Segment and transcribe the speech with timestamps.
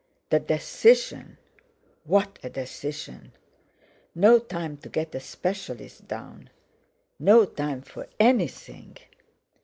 [0.31, 1.37] The decision!
[2.05, 3.33] What a decision!
[4.15, 6.49] No time to get a specialist down!
[7.19, 8.97] No time for anything!